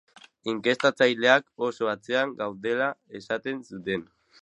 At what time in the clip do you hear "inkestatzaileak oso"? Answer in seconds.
0.53-1.91